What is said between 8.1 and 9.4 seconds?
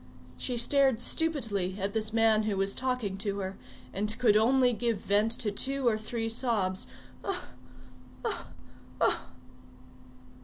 Oh! Oh!"